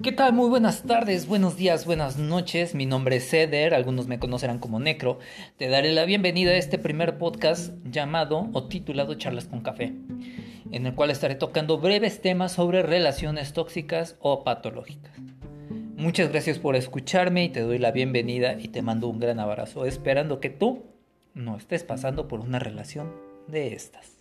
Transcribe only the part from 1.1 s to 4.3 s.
buenos días, buenas noches. Mi nombre es Ceder, algunos me